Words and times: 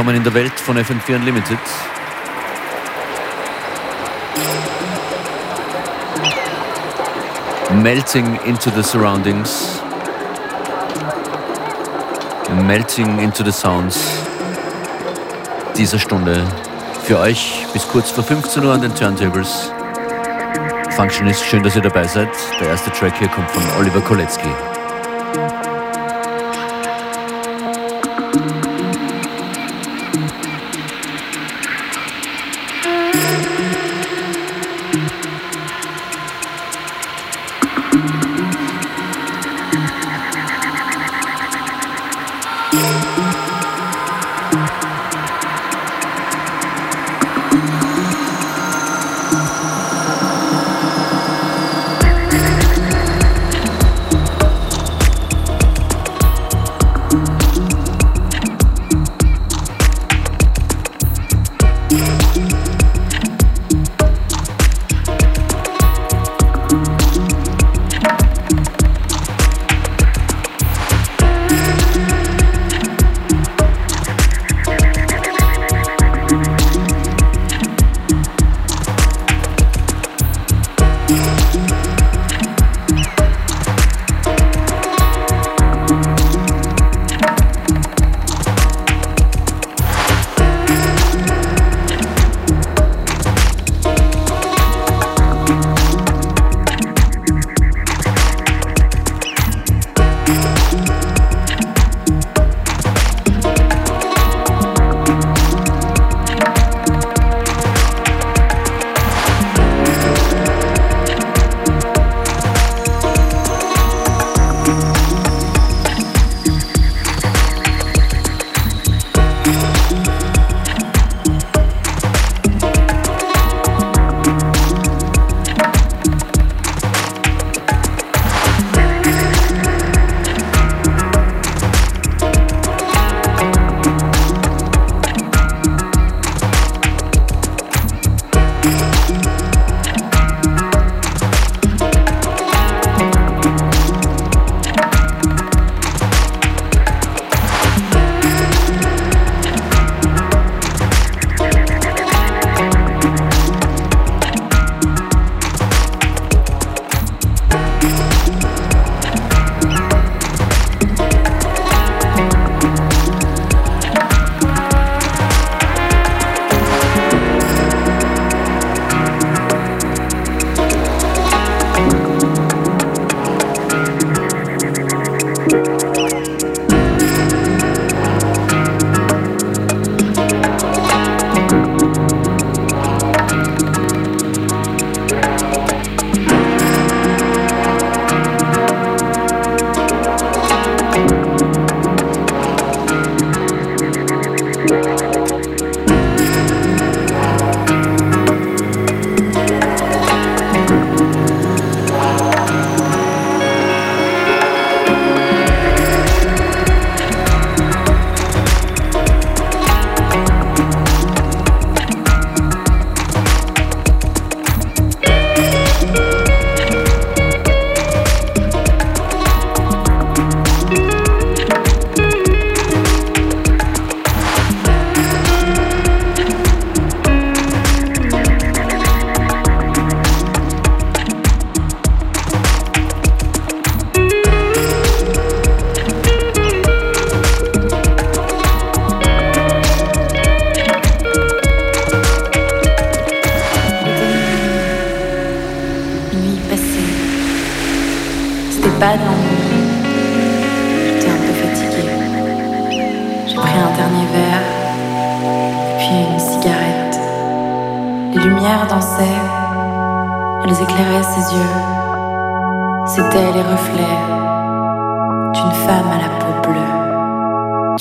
Willkommen 0.00 0.16
in 0.16 0.24
der 0.24 0.32
Welt 0.32 0.58
von 0.58 0.78
FM4 0.78 1.16
Unlimited. 1.16 1.58
Melting 7.82 8.40
into 8.46 8.70
the 8.70 8.82
surroundings. 8.82 9.82
Melting 12.62 13.18
into 13.18 13.44
the 13.44 13.52
sounds 13.52 13.98
dieser 15.76 15.98
Stunde. 15.98 16.46
Für 17.04 17.18
euch 17.18 17.66
bis 17.74 17.86
kurz 17.86 18.10
vor 18.10 18.24
15 18.24 18.64
Uhr 18.64 18.72
an 18.72 18.80
den 18.80 18.94
Turntables. 18.94 19.70
Functionist, 20.96 21.44
schön, 21.44 21.62
dass 21.62 21.76
ihr 21.76 21.82
dabei 21.82 22.06
seid. 22.06 22.30
Der 22.58 22.68
erste 22.68 22.90
Track 22.92 23.18
hier 23.18 23.28
kommt 23.28 23.50
von 23.50 23.62
Oliver 23.78 24.00
Kolecki. 24.00 24.48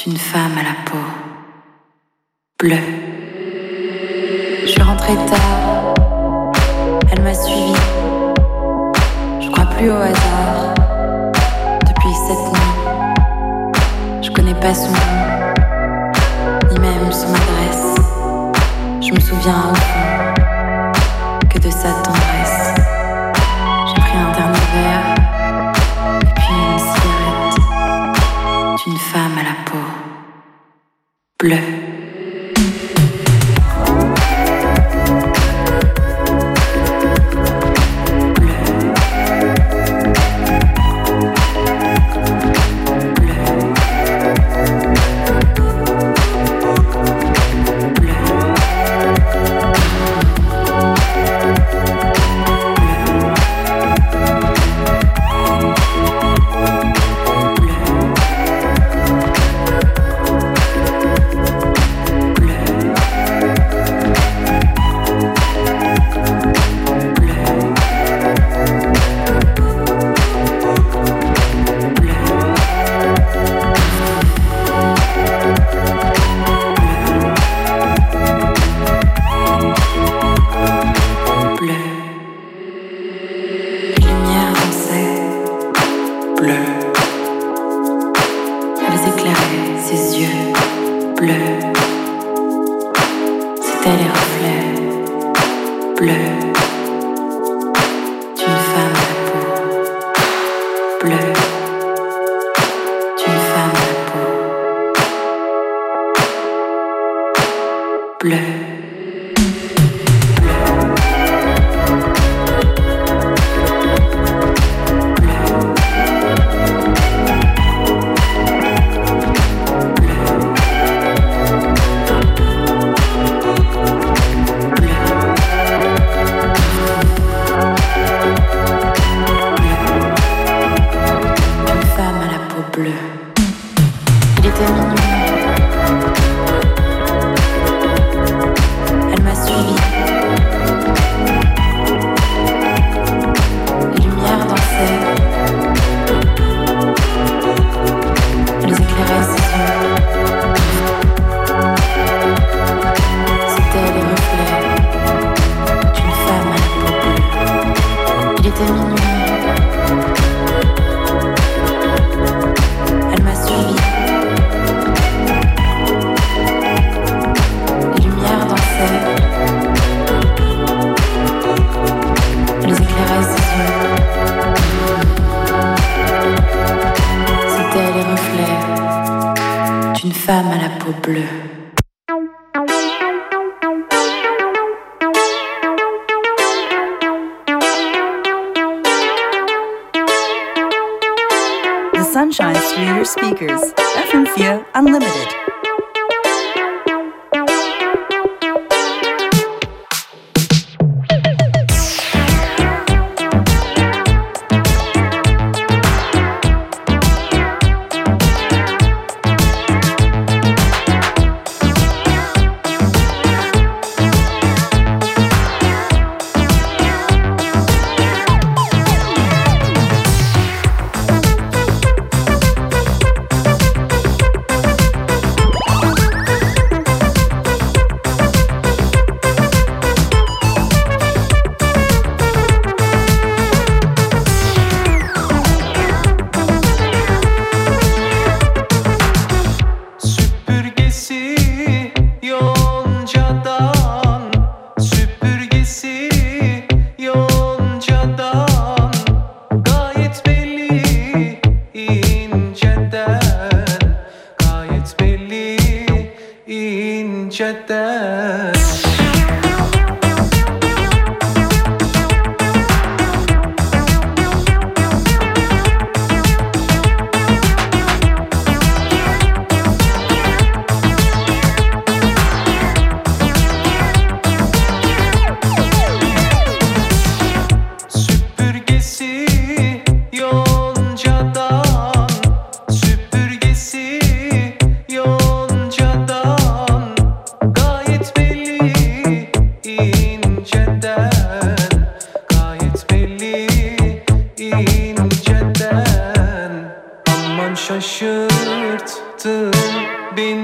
Une 0.06 0.18
femme 0.18 0.57
à 0.57 0.63
la 0.63 0.75
peau 0.86 0.98
bleue. 2.57 2.78
Je 4.63 4.68
suis 4.68 4.81
rentrée 4.81 5.16
tard, 5.16 6.04
elle 7.12 7.22
m'a 7.22 7.34
suivi. 7.34 7.74
Je 9.42 9.50
crois 9.51 9.66
plus 9.66 9.92
au 9.92 9.98
hasard 9.98 10.74
depuis 11.81 12.13
cette 12.28 12.54
nuit. 12.54 14.24
Je 14.24 14.31
connais 14.31 14.56
pas 14.56 14.74
son 14.74 14.90
nom, 14.90 15.54
ni 16.72 16.80
même 16.80 17.12
son 17.12 17.28
adresse. 17.28 17.96
Je 19.01 19.13
me 19.13 19.19
souviens 19.19 19.69
au 19.69 19.75
bleu. 31.41 31.79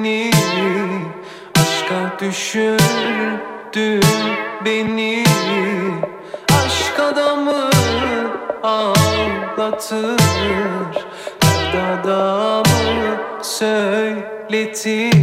beni 0.05 0.31
Aşka 1.55 2.19
düşürdü 2.19 4.00
beni. 4.65 5.24
Aşk 6.65 7.00
adamı 7.00 7.69
ağlatır 8.63 10.19
Derdada 11.74 12.59
mı 12.59 13.17
söyletir. 13.41 15.15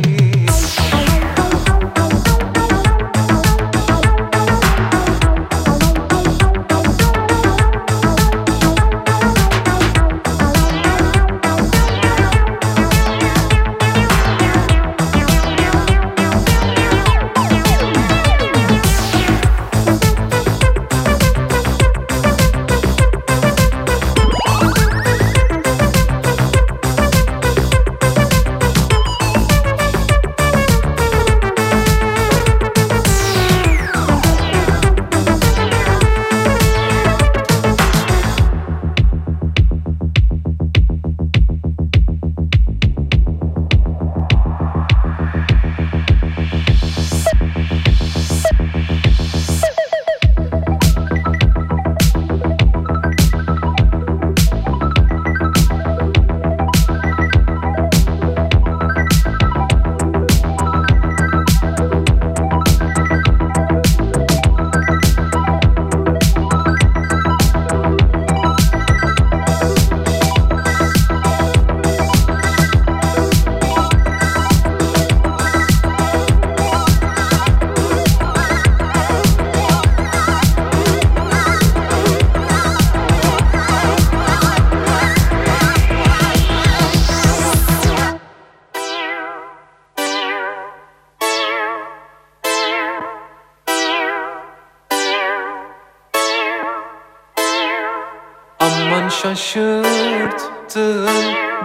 Şaşırttın 99.23 101.09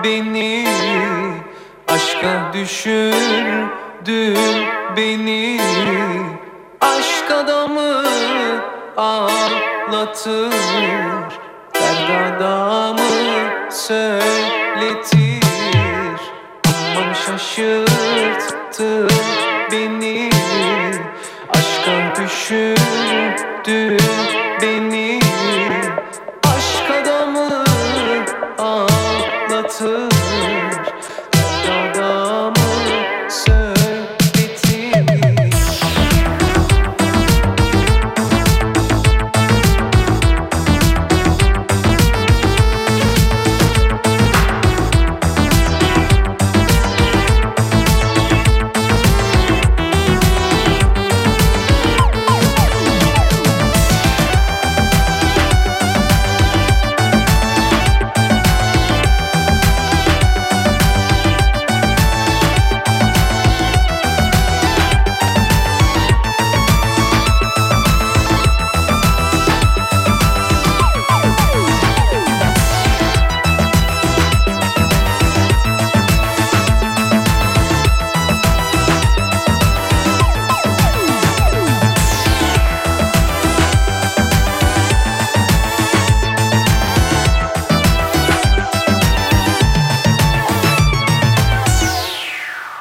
beni. 0.03 0.67
Aşka 1.87 2.53
düşürdün 2.53 4.37
beni. 4.97 5.61
Aşk 6.81 7.31
adamı 7.31 8.03
ağlatır 8.97 10.53
Derd 11.75 12.35
adamı 12.35 12.99
söyletir. 13.71 15.41
Aman 16.65 17.13
şaşırttın 17.13 19.09
beni. 19.71 20.29
Aşka 21.49 22.23
düşürdün 22.23 23.97
beni 24.61 25.36
to 29.77 30.16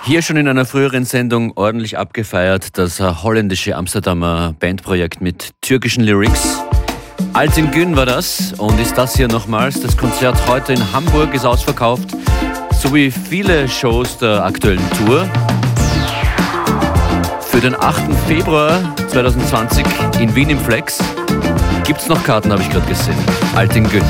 Hier 0.07 0.23
schon 0.23 0.37
in 0.37 0.47
einer 0.47 0.65
früheren 0.65 1.05
Sendung 1.05 1.51
ordentlich 1.57 1.99
abgefeiert, 1.99 2.79
das 2.79 3.01
holländische 3.01 3.75
Amsterdamer 3.75 4.55
Bandprojekt 4.61 5.21
mit 5.21 5.51
türkischen 5.63 6.05
Lyrics. 6.05 6.61
Alten 7.33 7.73
Gün 7.73 7.97
war 7.97 8.07
das 8.07 8.53
und 8.53 8.79
ist 8.79 8.97
das 8.97 9.17
hier 9.17 9.27
nochmals. 9.27 9.81
Das 9.81 9.97
Konzert 9.97 10.37
heute 10.47 10.75
in 10.75 10.93
Hamburg 10.93 11.35
ist 11.35 11.45
ausverkauft, 11.45 12.11
sowie 12.71 13.11
viele 13.11 13.69
Shows 13.69 14.17
der 14.19 14.45
aktuellen 14.45 14.89
Tour. 14.91 15.29
Für 17.41 17.61
den 17.61 17.75
8. 17.75 18.15
Februar 18.29 18.79
2020 19.09 19.85
in 20.21 20.33
Wien 20.37 20.51
im 20.51 20.61
Flex 20.61 21.03
gibt 21.83 22.01
es 22.01 22.07
noch 22.07 22.23
Karten, 22.23 22.53
habe 22.53 22.63
ich 22.63 22.71
gerade 22.71 22.87
gesehen. 22.87 23.19
Alten 23.57 23.83
Gün. 23.91 24.05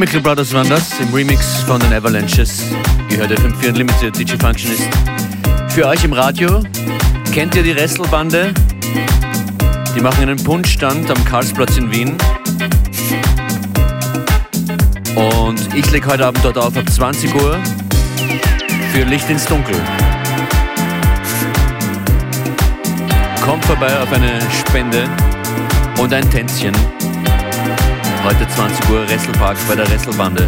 Chemical 0.00 0.22
Brothers 0.22 0.54
waren 0.54 0.66
das 0.70 0.98
im 0.98 1.12
Remix 1.12 1.56
von 1.64 1.78
den 1.78 1.92
Avalanches. 1.92 2.64
Ihr 3.10 3.18
hört 3.18 3.32
FM4 3.32 3.68
Unlimited, 3.68 4.18
DJ 4.18 4.34
Functionist. 4.40 4.88
Für 5.68 5.88
euch 5.88 6.02
im 6.04 6.14
Radio, 6.14 6.62
kennt 7.34 7.54
ihr 7.54 7.62
die 7.62 7.76
Wrestlebande? 7.76 8.54
Die 9.94 10.00
machen 10.00 10.22
einen 10.22 10.42
Punschstand 10.42 11.10
am 11.10 11.22
Karlsplatz 11.26 11.76
in 11.76 11.90
Wien. 11.92 12.16
Und 15.16 15.74
ich 15.74 15.90
lege 15.90 16.06
heute 16.06 16.24
Abend 16.24 16.42
dort 16.46 16.56
auf 16.56 16.74
ab 16.78 16.88
20 16.88 17.34
Uhr 17.34 17.58
für 18.94 19.02
Licht 19.02 19.28
ins 19.28 19.44
Dunkel. 19.44 19.76
Kommt 23.44 23.66
vorbei 23.66 24.00
auf 24.00 24.10
eine 24.14 24.40
Spende 24.50 25.06
und 25.98 26.14
ein 26.14 26.30
Tänzchen. 26.30 26.72
Heute 28.22 28.46
20 28.46 28.90
Uhr 28.90 29.08
Resselpark 29.08 29.56
bei 29.66 29.76
der 29.76 29.90
Resselbande. 29.90 30.46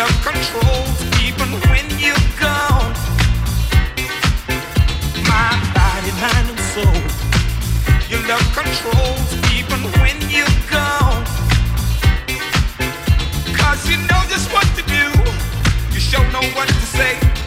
love 0.00 0.24
controls 0.24 0.98
even 1.22 1.48
when 1.68 1.84
you're 1.98 2.26
gone. 2.40 2.94
My 5.28 5.50
body, 5.76 6.12
mind, 6.22 6.48
and 6.52 6.60
soul. 6.72 7.00
Your 8.08 8.22
love 8.26 8.46
controls 8.56 9.28
even 9.52 9.80
when 10.00 10.16
you're 10.30 10.56
you 13.90 13.98
know 14.08 14.22
just 14.32 14.50
what 14.54 14.64
to 14.78 14.82
do. 14.96 15.04
You 15.92 16.00
know 16.32 16.44
what 16.56 16.68
to 16.68 16.86
say. 16.96 17.39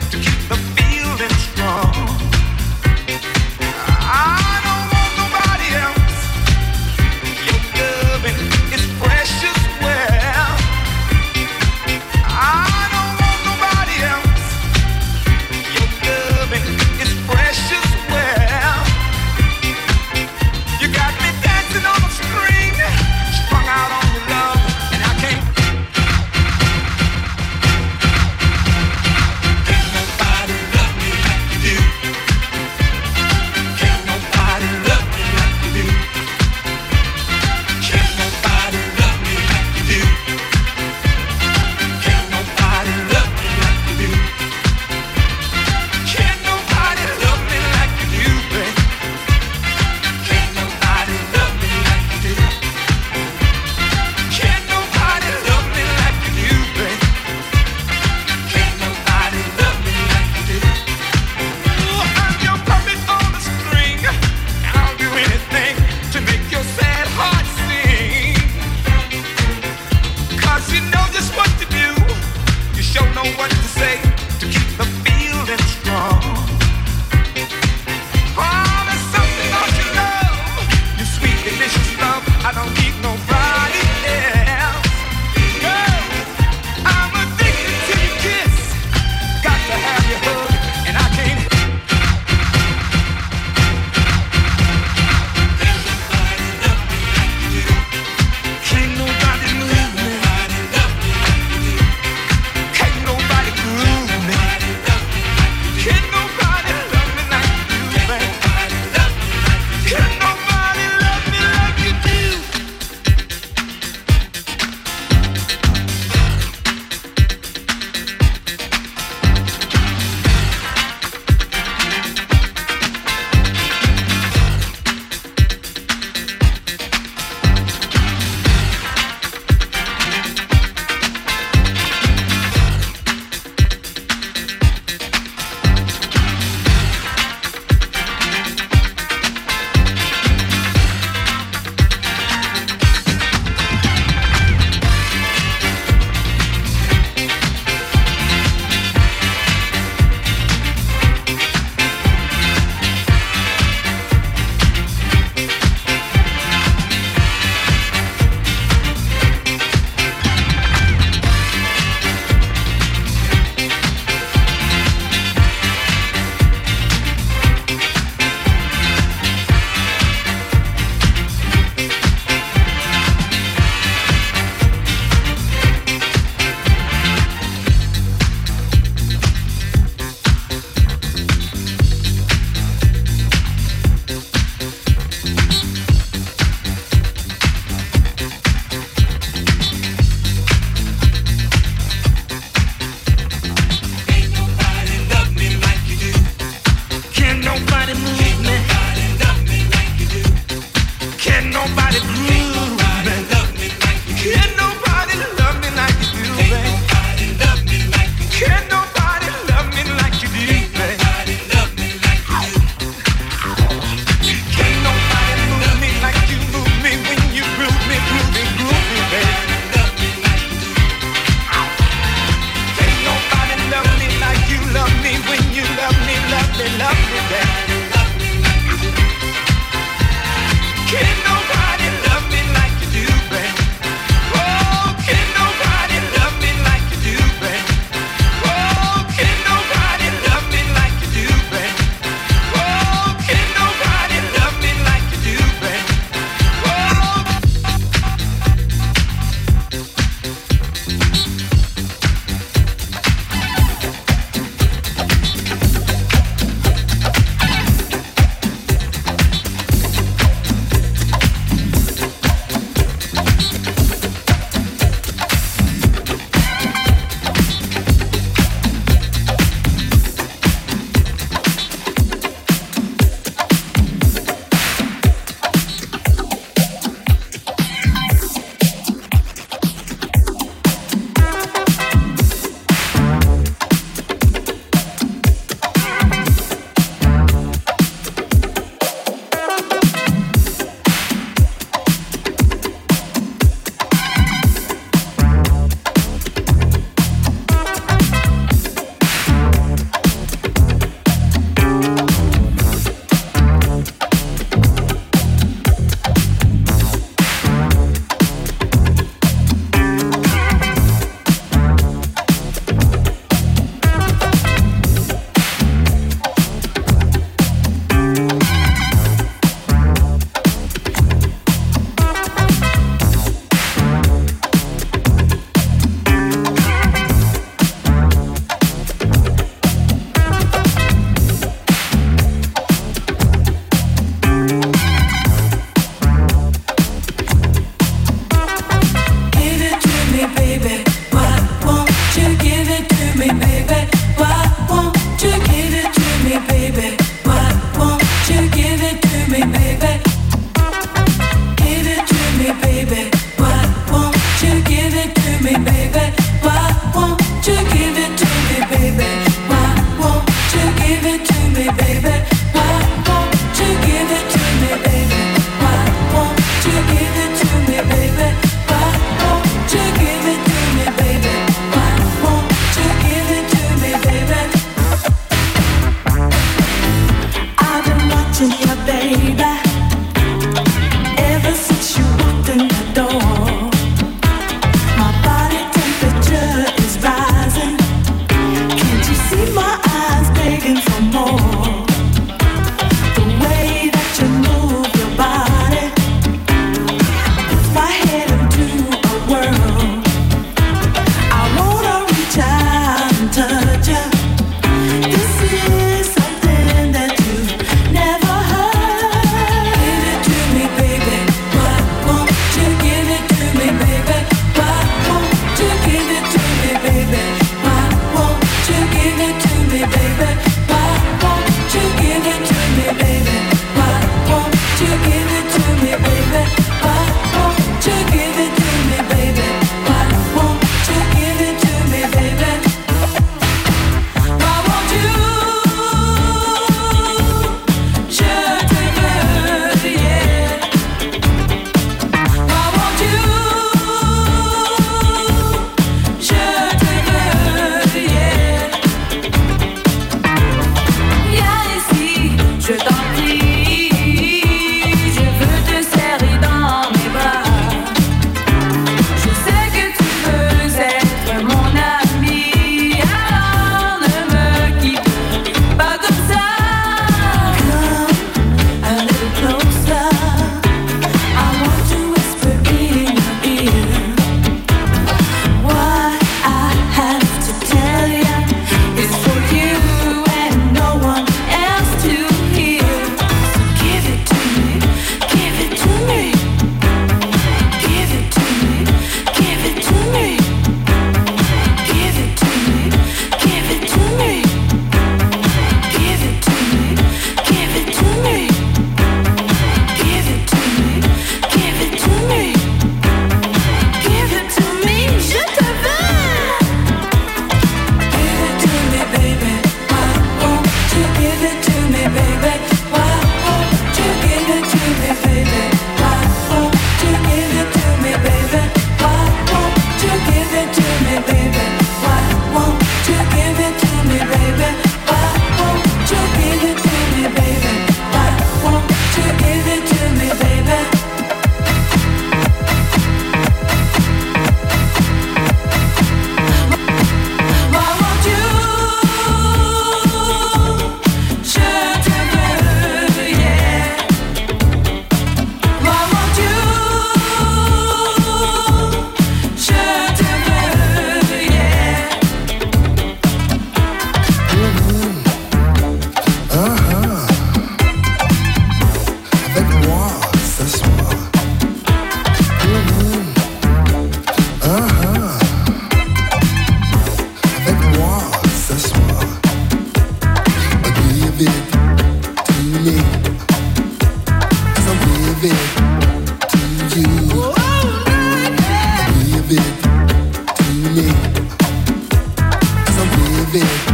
Give 583.54 583.93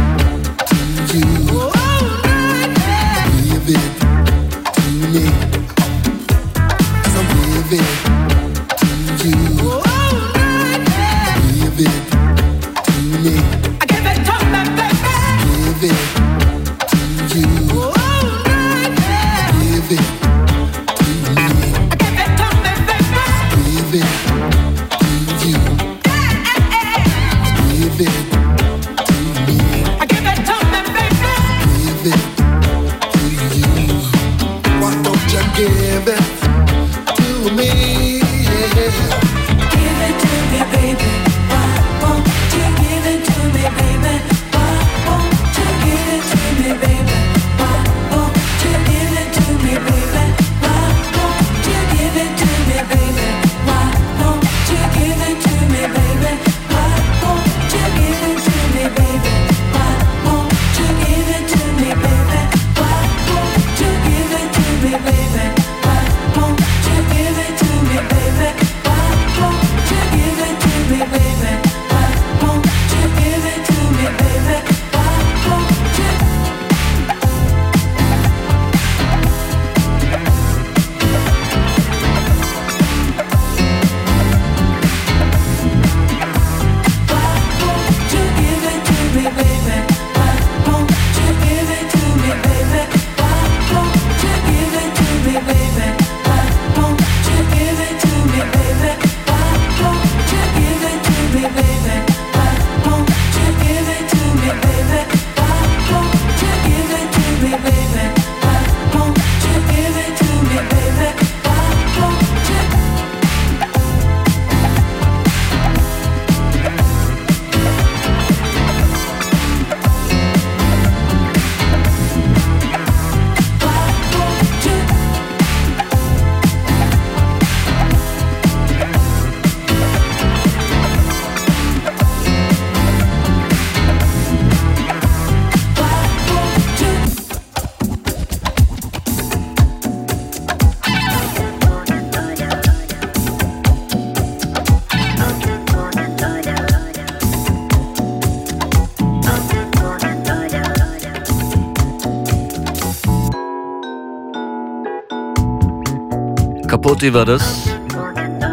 Capote 157.00 157.14
war 157.14 157.24
das 157.24 157.66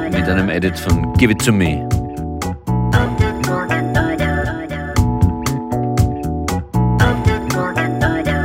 mit 0.09 0.29
einem 0.29 0.49
Edit 0.49 0.79
von 0.79 1.11
Give 1.15 1.33
It 1.33 1.43
To 1.43 1.51
Me. 1.51 1.85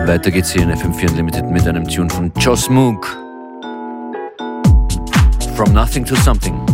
Weiter 0.05 0.33
geht's 0.33 0.51
hier 0.51 0.63
in 0.63 0.73
FM4 0.73 1.11
Unlimited 1.11 1.49
mit 1.49 1.69
einem 1.69 1.87
Tune 1.87 2.11
von 2.11 2.33
Joss 2.39 2.69
Moog. 2.69 3.17
From 5.55 5.73
Nothing 5.73 6.05
to 6.05 6.17
Something. 6.17 6.72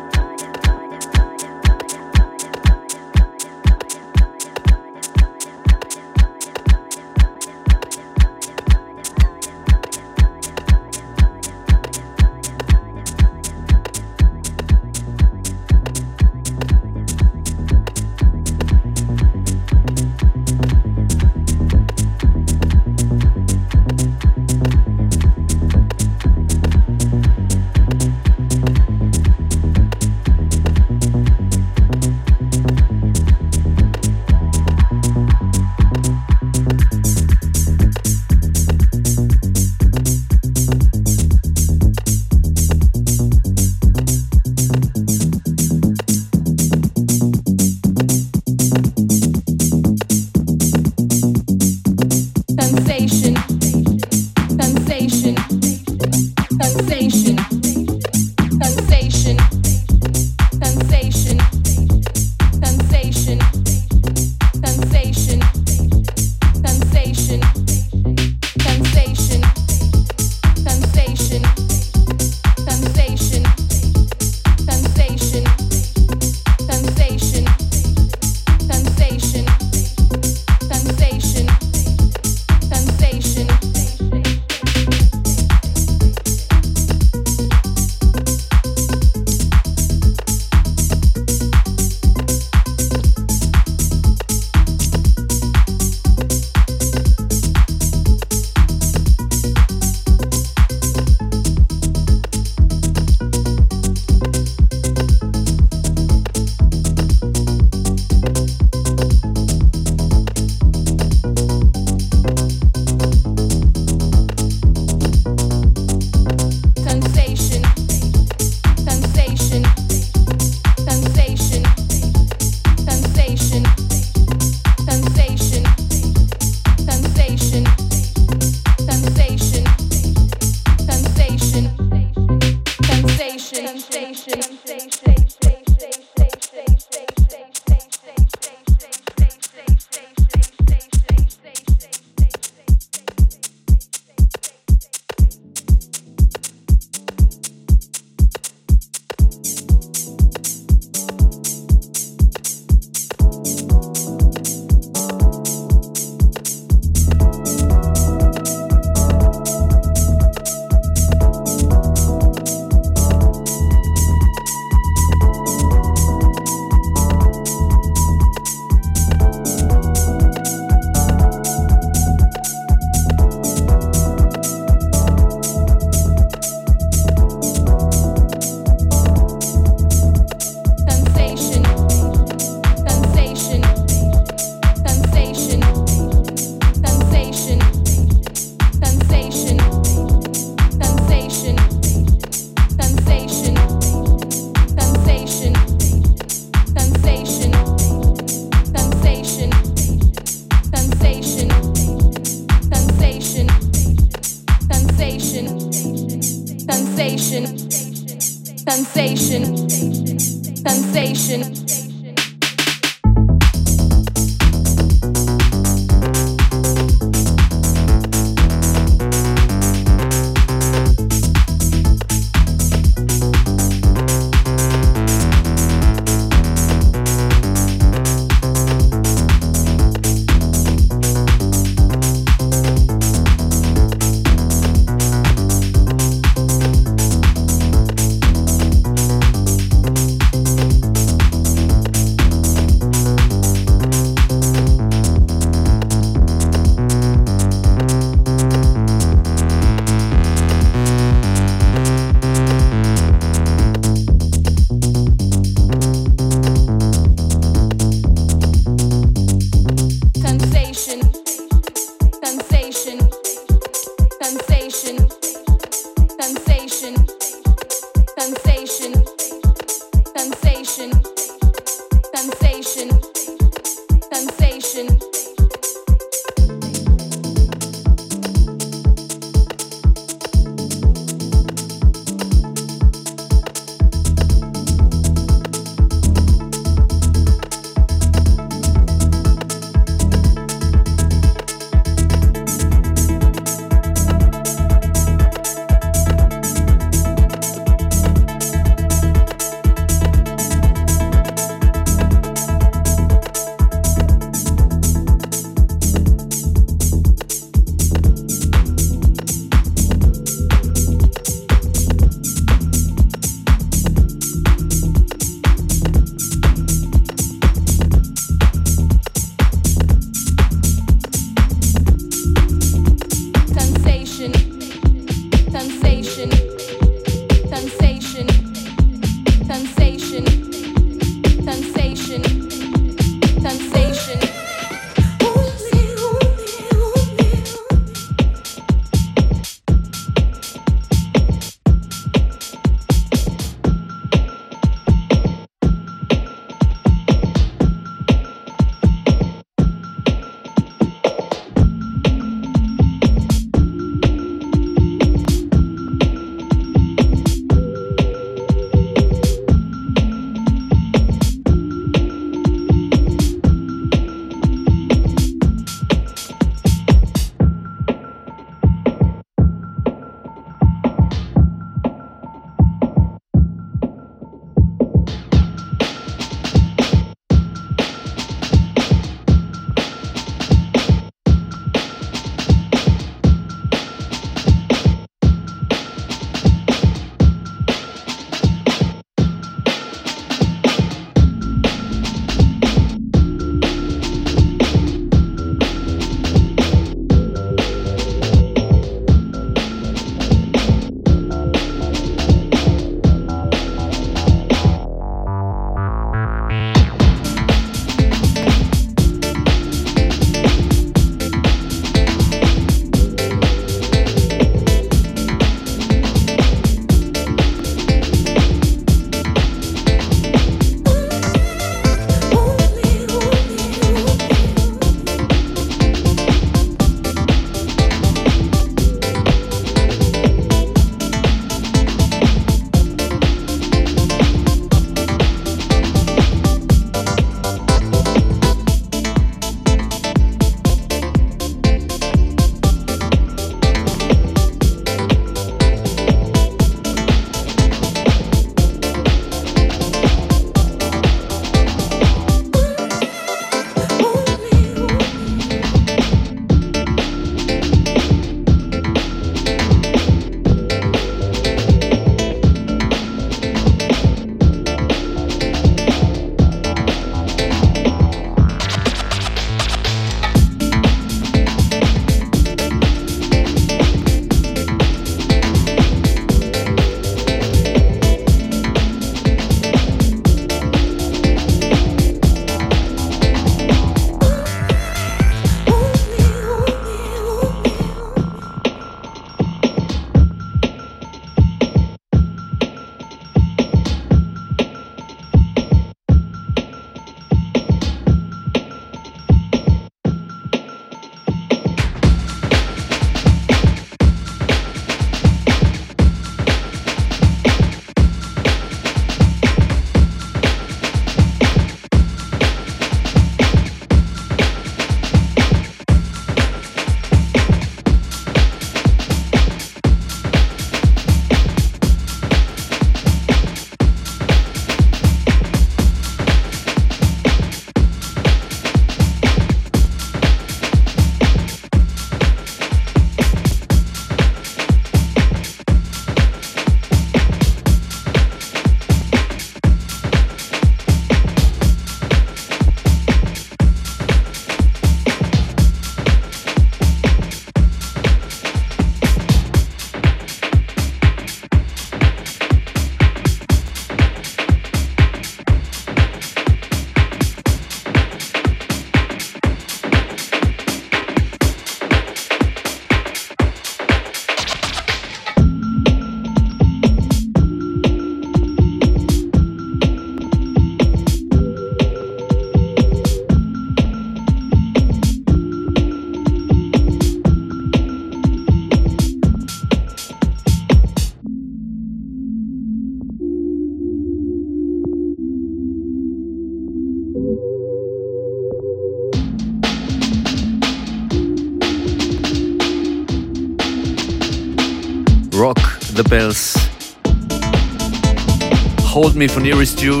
Me 599.18 599.28
von 599.28 599.44
Iris 599.44 599.74
Dew. 599.74 600.00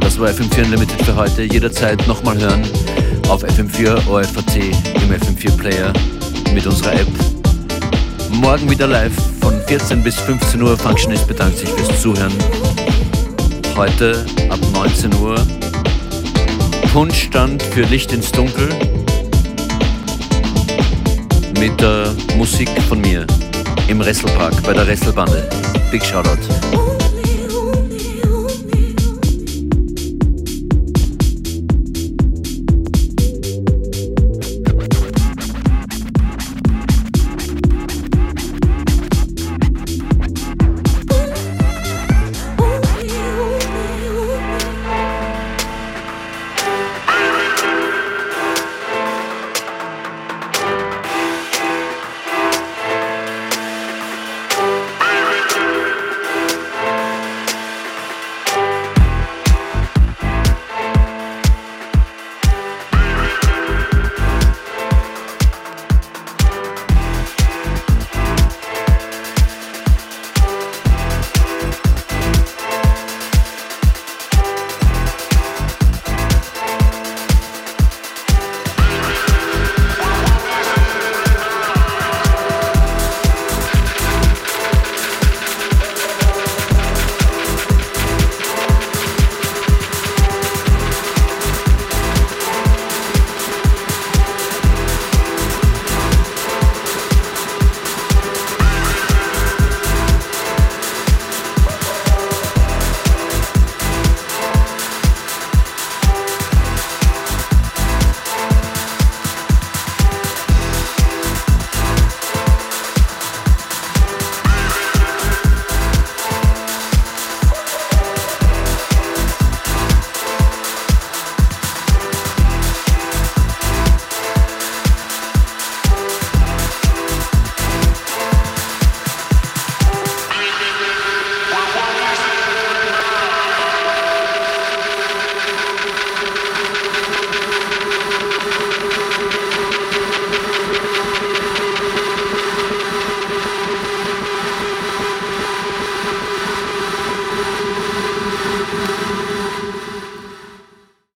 Das 0.00 0.18
war 0.18 0.28
FM4 0.30 0.64
Unlimited 0.64 1.00
für 1.02 1.14
heute. 1.14 1.42
Jederzeit 1.42 2.04
nochmal 2.08 2.36
hören 2.36 2.62
auf 3.28 3.44
FM4 3.44 4.08
OFAT 4.08 4.56
im 4.56 5.12
FM4 5.12 5.56
Player 5.56 5.92
mit 6.52 6.66
unserer 6.66 6.94
App. 6.94 7.06
Morgen 8.32 8.68
wieder 8.68 8.88
live 8.88 9.12
von 9.40 9.54
14 9.68 10.02
bis 10.02 10.16
15 10.16 10.60
Uhr. 10.60 10.76
Functionist 10.76 11.28
bedankt 11.28 11.58
sich 11.58 11.68
fürs 11.68 12.02
Zuhören. 12.02 12.32
Heute 13.76 14.26
ab 14.48 14.58
19 14.72 15.14
Uhr 15.14 15.36
Punschstand 16.92 17.62
für 17.62 17.82
Licht 17.82 18.12
ins 18.12 18.32
Dunkel 18.32 18.68
mit 21.60 21.80
der 21.80 22.12
Musik 22.36 22.68
von 22.88 23.00
mir 23.00 23.24
im 23.86 24.00
Resselpark 24.00 24.60
bei 24.64 24.72
der 24.72 24.88
Resselbande. 24.88 25.48
Big 25.92 26.04
Shoutout. 26.04 26.59